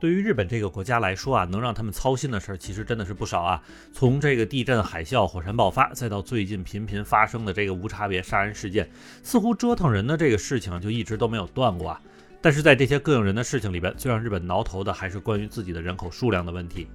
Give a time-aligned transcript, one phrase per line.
[0.00, 3.62] 对于日本这个国家来说啊，能让他们操心的事儿其实真的是不少啊。
[3.92, 8.88] 从这个地震、海啸、火山爆发，再到最近频频发生的这个无差别杀人事件，
[9.22, 12.00] 似乎折腾人的这个事情就一直都没有断过啊。
[12.40, 16.86] 但是在这些膈应人的事情里边，最让日本挠头的还是关于自己的人口数量的问题。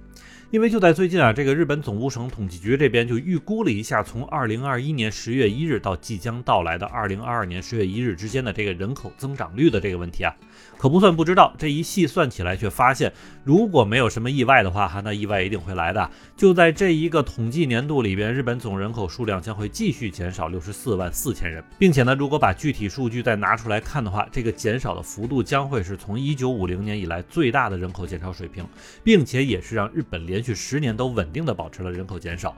[0.50, 10.34] 因为就在最近啊，这个日本总务省统计局这边就预估了一下，从二零二一年十月一日到即将到来的二零二二年十月一日之间的这个人口增长率的这个问题啊，
[10.78, 11.52] 可不算不知道。
[11.58, 13.12] 这一细算起来，却发现
[13.42, 16.08] 如果没有什么意外的话，哈，那意外一定会来的。
[16.36, 28.64] 就在这一个统计年度里边，日本总人口数量将会继续减少六十四万四千人，并且呢，如果把具体数据再拿出来看的话，这个减少的幅度将会是从一九五零年以来最大的人口减少水平，
[29.02, 32.54] 并且也是让日本连续十年都稳定的保持了人口减少。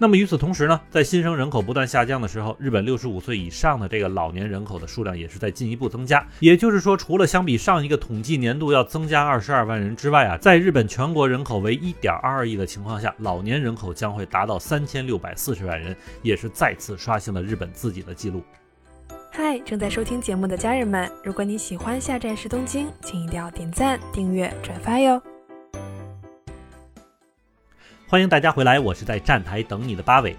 [0.00, 6.24] 那么与此同时呢，在新生人口不断下降的时候，日本六十五岁以上的这个老年人口的数量也是在进一步增加。
[6.38, 18.40] 也就是说，除了相比上一个统计年度要增加二十二万人之外啊，在日本全国人口为一点二二亿的情况下，老年人口将会达到三千六百四十万人，也是再次刷新了日本自己的记录。
[19.32, 25.20] 嗨，正在收听节目的家人们，如果你喜欢下站是东京，请一定要点赞、订阅、转发哟。
[28.10, 30.34] 欢迎大家回来，我是在站台等你的八尾。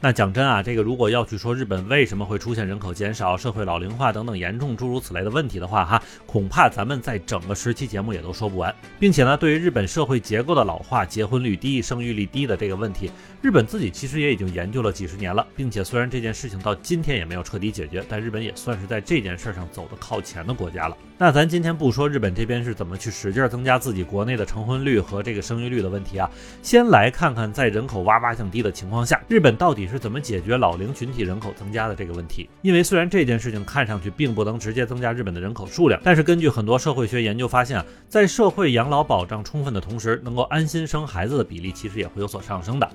[0.00, 8.74] 那讲真啊，这个如果要去说日本为什么会出现人口减少、社会老龄化等等严重诸如此类的问题的话，哈，恐怕咱们在整个十期节目也都说不完。
[8.98, 13.10] 并且呢，对于日本社会结构的老化、结婚率低、生育率低的这个问题，
[13.42, 20.96] 日本自己其实也已经研究了几十年了，并且虽然这件事情到今天也没有彻底解决，但日本也算是在这件事上走得靠前的国家了。
[21.22, 26.26] 那咱今天不说日本这边是怎么去使劲增加自己国内的成婚率和这个生育率的问题啊，
[26.62, 32.48] 先来看看在人口哇哇降低的情况下，日本到底是怎么解决老龄群体人口增加的这个问题？
[32.62, 42.90] 因为虽然这件事情看上去并不能直接增加日本的人口数量，但是根据很多社会学研究发现啊，在社会养老保障充分的同时，能够安心生孩子的比例其实也会有所上升的。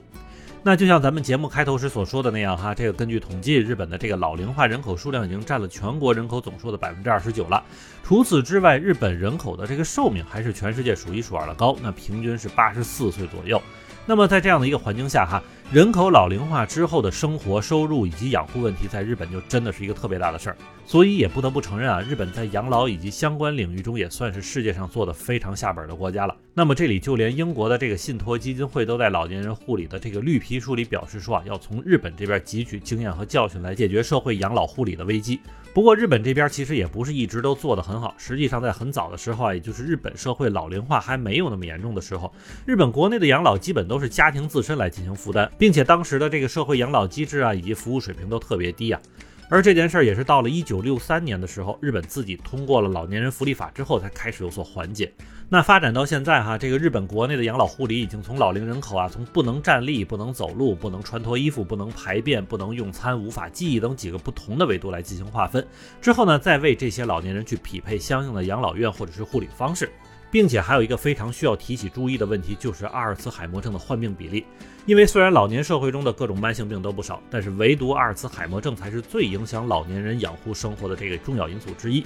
[0.67, 7.63] 那就像咱们节目开头时所说的那样哈，这个根据统计，日本的这个老龄化人口数量已经占了全国人口总数的百分之二十九了。
[8.03, 13.61] 除此之外，日本人口的这个寿命还是全世界数一数二的高，那平均是八十四岁左右。
[14.07, 15.39] 那么在这样的一个环境下，哈，
[15.71, 20.57] 人口老龄化之后的生活、收入以及养护问题，在日本就真的是一个特别大的事儿。
[20.83, 26.35] 所以也不得不承认啊，日本在养老以及相关领域中也算是世界上做的非常下本的国家了。
[26.57, 35.37] 那么这里就连英国的这个信托基金会都在老年人护理的这个绿皮书里表示说啊，要从日本这边汲取经验和教训来解决社会养老护理的危机。
[35.73, 42.33] 不过日本这边其实也不是一直都做得很好，实际上在很早的时候啊，也就是日本社会老龄化还没有那么严重的时候，
[42.65, 49.01] 日本国内的养老基本都是家庭自身来进行负担，并且当时的这个社会养老机制啊以及服务水平都特别低啊。
[49.47, 55.11] 而这件事儿也是到了一九六三年的时候，日本自己通过了老年人福利法之后，才开始有所缓解。
[55.47, 65.65] 那发展到现在哈，这个日本国内的养老护理已经从老龄人口啊，从不能站立、不能走路、不能穿脱衣服、不能排便、不能用餐、无法记忆等几个不同的维度来进行划分。
[66.01, 69.91] 之后呢，再为这些老年人去匹配相应的养老院或者是护理方式。
[70.31, 74.45] 并且还有一个非常需要提起注意的问题，就是阿尔茨海默症的患病比例。
[74.85, 82.05] 因为虽然老年社会中的各种慢性病都不少，但是唯独阿尔茨海默症才是最影响老年人养护生活的这个重要因素之一。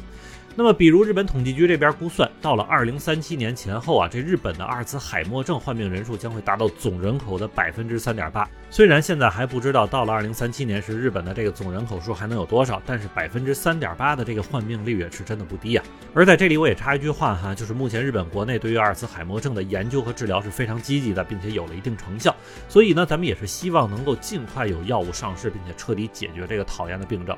[0.56, 8.46] 那么，比如日本统计局这边估算，到了二零三七年前后啊，这日本的阿尔茨海默症患病人数将会达到总人口的百分之三点八。
[8.70, 15.86] 虽然现在还不知道到了二零三七年时日本的这个总人口数还能有多少，但是百分之三点八的这个患病率也是真的不低啊。
[16.14, 22.36] 而在这里我也插一句话哈，就是目前日本国内对于阿尔茨海默症的研究和治疗是非常积极的，并且有了一定成效。
[22.68, 27.38] 所以呢，咱们也是希望能够尽快有药物上市，并且彻底解决这个讨厌的病症。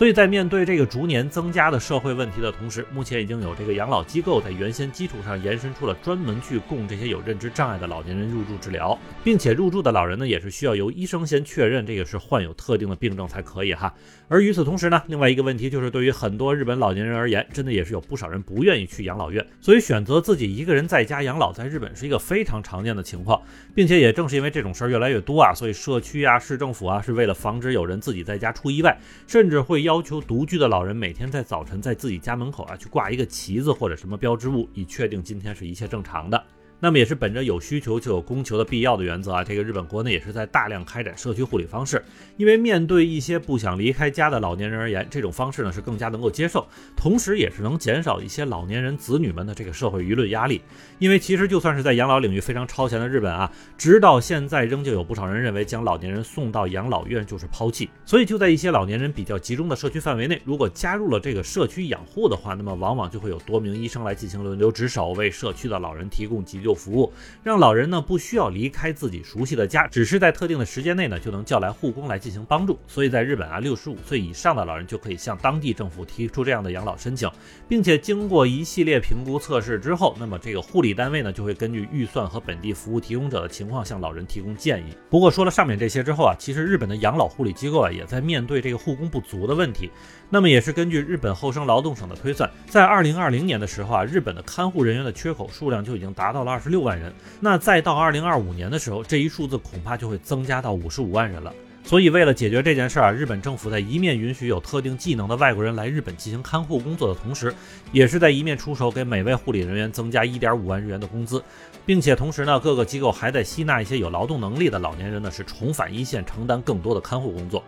[0.00, 13.92] 所以在面对这个逐年增加的社会问题的同时，目前已经有这个养老机构在原先基础上延伸出了专门去供这些有认知障碍的老年人入住治疗，并且入住的老人呢也是需要由医生先确认这个是患有特定的病症才可以哈。
[14.28, 23.38] 而与此同时呢，另外一个问题就是对于很多日本老年人而言，真的也是有不少人不愿意去养老院，所以选择自己一个人在家养老，在日本是一个非常常见的情况，
[23.74, 29.89] 并且也正是因为这种事儿越来越多啊，所以社区啊、市政府啊是为了防止有人自己在家出意外，甚至会要。
[29.90, 36.40] 要求独居的老人每天在早晨在自己家门口啊去挂一个旗子或者什么标志物，以确定今天是一切正常的。
[36.80, 42.02] 那么也是本着有需求就有供求的必要的原则啊，这个日本国内也是在大量开展社区护理方式。
[42.38, 46.66] 因为面对一些不想离开家的老年人而言，这种方式呢是更加能够接受，
[46.96, 50.62] 同时也是能减少一些老年人子女们的这个社会舆论压力。
[50.98, 57.90] 因为其实就算是在养老领域非常超前的日本啊，直到现在仍旧有不少人认为将老年人送到养老院就是抛弃。
[58.06, 66.69] 所以就在一些老年人比较集中的社区范围内，如果加入了这个社区养护的话，那么往往就会有多名医生来进行轮流值守，为社区的老人提供急救。
[66.74, 67.12] 服务
[67.42, 72.78] 让老人呢不需要离开自己熟悉的家，只是在特定的时间内呢就能叫来护工来进行帮助。
[72.86, 77.30] 所以在日本啊，六十五岁以上的老人就可以向当地政府提出这样的养老申请，
[77.68, 84.94] 并且经过一系列评估测试之后，那么这个护理单位呢就会根据预算和本地服务提供者的情况向老人提供建议。
[85.08, 89.90] 不过说了上面这些之后啊，其实日本的养老护理机构啊也在面对这个护工不足的问题。
[90.28, 97.12] 那么也是根据日本厚生劳动省的推算，在二零二零年的时候啊，日本的看护人员的缺口数量就已经达到了二十六万人。
[97.40, 101.52] 那再到二零二五年的时候，这一数字恐怕就会增加到五十五万人了。
[101.82, 107.52] 所以为了解决这件事儿啊，日本政府在一面允许有特定技能的外国人来日本进行看护工作的同时，
[107.90, 111.42] 也是在一面出手给每位护理人员增加一点五万日元的工资，
[111.86, 117.64] 并且同时呢，各个机构还在吸纳一些有劳动能力的老年人呢，是重返一线，承担更多的看护工作。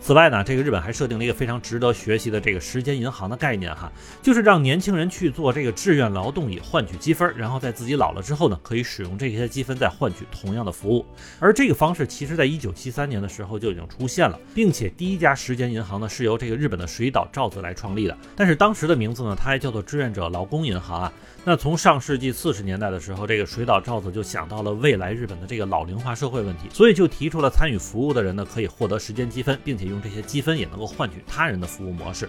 [0.00, 3.92] 此外呢，这个日本还设定了一个非常值得学习的这个时间银行的概念哈，
[4.22, 11.04] 就是让年轻人去做这个志愿劳动以换取积分，然后在自己老了之后呢，可以使用这些积分再换取同样的服务。
[11.38, 21.12] 而这个方式其实在一九七三年的时候就已经出现了，并且第一家时间银行呢是由这个日本的水岛照子来创立的，但是当时的名字呢，它还叫做志愿者劳工银行啊。
[21.44, 32.28] 那从上世纪四十年代的时候，这个水岛照子就想到了未来日本的这个老龄化社会问题，所以就提出了参与服务的人呢可以获得时间积分，并且用这些积分也能够换取他人的服务模式。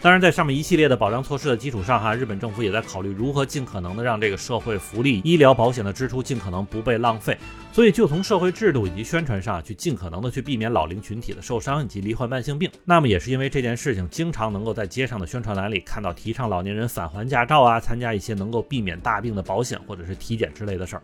[0.00, 7.38] 当然，在上面一系列的保障措施的基础上，哈，日本政府也在考虑如何尽可能的让这个社会福利、医疗保险的支出尽可能不被浪费。
[7.72, 12.70] 所以，就从社会制度以及宣传上去尽可能的去避免老龄群体的受伤以及罹患慢性病。
[12.84, 21.02] 那么，也是因为这件事情，经常能够在街上的宣传栏里看到提倡老年人返还驾照啊，参加一些能够避免大病的保险或者是体检之类的事儿。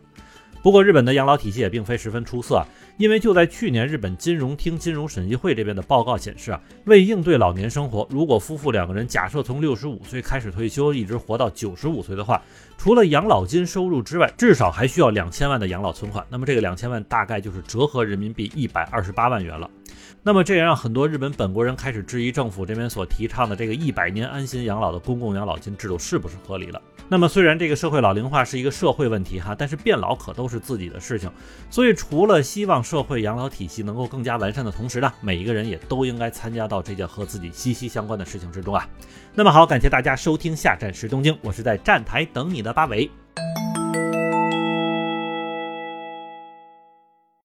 [0.62, 2.62] 不过，日本的养老体系也并非十分出色，
[2.98, 12.42] 因为就在去年，日本金融厅金融审计会这边的报告显示啊，为应对老年生活，如果夫妇两个人假设从六十五岁开始退休，一直活到九十五岁的话，
[12.76, 16.22] 除了养老金收入之外，至少还需要两千万的养老存款。
[16.28, 19.70] 那么这个两千万大概就是折合人民币一百二十八万元了。
[20.22, 26.82] 那么这也让很多日本本国人开始质疑政府这边所提倡的这个一百年安心养老的公共养老金制度是不是合理了。
[27.10, 31.28] 那么虽然这个社会老龄化是一个社会问题哈，但是变老可都是自己的事情。
[31.68, 38.88] 所以除了希望社会养老体系能够更加完善的同时呢，每一个人也都应该参加到这件和自己息息相关的事情之中啊。
[39.34, 43.10] 那么好，感谢大家收听下站时东京，我是在站台等你的八尾。